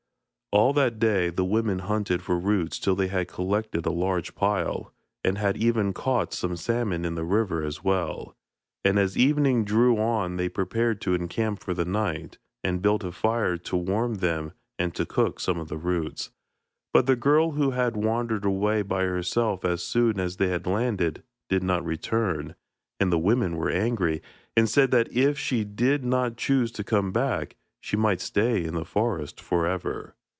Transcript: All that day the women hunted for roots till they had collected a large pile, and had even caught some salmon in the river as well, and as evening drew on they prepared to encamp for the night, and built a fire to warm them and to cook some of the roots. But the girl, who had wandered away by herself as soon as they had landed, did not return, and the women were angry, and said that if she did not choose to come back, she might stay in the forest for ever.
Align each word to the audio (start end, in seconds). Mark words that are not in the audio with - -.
All 0.53 0.73
that 0.73 0.99
day 0.99 1.29
the 1.29 1.45
women 1.45 1.79
hunted 1.79 2.21
for 2.21 2.37
roots 2.37 2.77
till 2.77 2.93
they 2.93 3.07
had 3.07 3.29
collected 3.29 3.85
a 3.85 3.89
large 3.89 4.35
pile, 4.35 4.91
and 5.23 5.37
had 5.37 5.55
even 5.55 5.93
caught 5.93 6.33
some 6.33 6.57
salmon 6.57 7.05
in 7.05 7.15
the 7.15 7.23
river 7.23 7.63
as 7.63 7.85
well, 7.85 8.35
and 8.83 8.99
as 8.99 9.17
evening 9.17 9.63
drew 9.63 9.97
on 9.97 10.35
they 10.35 10.49
prepared 10.49 10.99
to 11.03 11.13
encamp 11.15 11.61
for 11.61 11.73
the 11.73 11.85
night, 11.85 12.37
and 12.65 12.81
built 12.81 13.05
a 13.05 13.13
fire 13.13 13.55
to 13.59 13.77
warm 13.77 14.15
them 14.15 14.51
and 14.77 14.93
to 14.95 15.05
cook 15.05 15.39
some 15.39 15.57
of 15.57 15.69
the 15.69 15.77
roots. 15.77 16.31
But 16.93 17.05
the 17.05 17.15
girl, 17.15 17.51
who 17.51 17.71
had 17.71 17.95
wandered 17.95 18.43
away 18.43 18.81
by 18.81 19.03
herself 19.03 19.63
as 19.63 19.81
soon 19.81 20.19
as 20.19 20.35
they 20.35 20.49
had 20.49 20.67
landed, 20.67 21.23
did 21.47 21.63
not 21.63 21.85
return, 21.85 22.55
and 22.99 23.09
the 23.09 23.17
women 23.17 23.55
were 23.55 23.71
angry, 23.71 24.21
and 24.57 24.67
said 24.67 24.91
that 24.91 25.13
if 25.13 25.39
she 25.39 25.63
did 25.63 26.03
not 26.03 26.35
choose 26.35 26.73
to 26.73 26.83
come 26.83 27.13
back, 27.13 27.55
she 27.79 27.95
might 27.95 28.19
stay 28.19 28.65
in 28.65 28.73
the 28.75 28.83
forest 28.83 29.39
for 29.39 29.65
ever. 29.65 30.13